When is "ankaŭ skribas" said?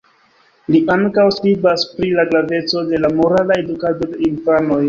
0.93-1.85